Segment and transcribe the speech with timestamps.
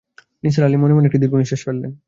[0.43, 1.91] নিসার আলি মনে-মনে একটি দীর্ঘনিঃশ্বাস ফেললেন।